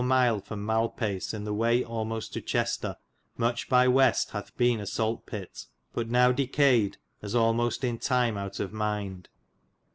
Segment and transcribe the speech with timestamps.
[0.03, 2.95] mile from Malpace in the way almost to Chestar
[3.37, 8.35] muche by weste hathe bene a salt pit, but now decayed, as almoste in tyme
[8.35, 9.27] owt of mynde.